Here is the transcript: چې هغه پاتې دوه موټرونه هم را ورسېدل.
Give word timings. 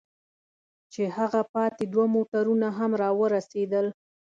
چې 0.93 1.03
هغه 1.17 1.41
پاتې 1.53 1.83
دوه 1.93 2.05
موټرونه 2.15 2.67
هم 2.77 2.91
را 3.01 3.09
ورسېدل. 3.19 3.85